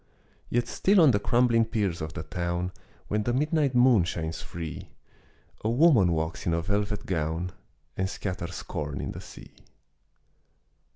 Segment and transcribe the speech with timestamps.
[0.49, 2.71] Yet still on the crumbling piers of the town,
[3.07, 4.89] When the midnight moon shines free,
[5.63, 7.51] A woman walks in a velvet gown
[7.95, 9.53] And scatters corn in the sea.